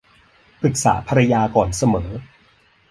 [0.61, 2.09] ปรึกษาภรรยาก่อนเสมอ